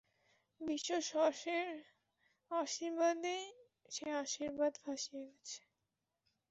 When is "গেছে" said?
5.27-5.61